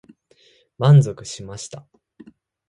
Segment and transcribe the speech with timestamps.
[0.79, 1.85] 満足しました。